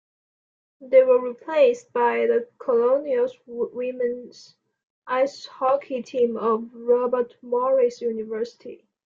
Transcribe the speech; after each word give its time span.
They 0.79 1.03
were 1.03 1.21
replaced 1.21 1.93
by 1.93 2.25
the 2.25 2.49
Colonials 2.57 3.37
women's 3.45 4.55
ice 5.05 5.45
hockey 5.45 6.01
team 6.01 6.37
of 6.37 6.71
Robert 6.73 7.35
Morris 7.43 8.01
University. 8.01 8.87